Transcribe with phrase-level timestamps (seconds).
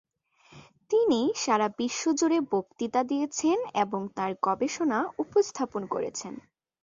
[0.91, 6.33] তিনি সারা বিশ্ব জুড়ে বক্তৃতা দিয়েছেন এবং তাঁর গবেষণা উপস্থাপন করেছেন।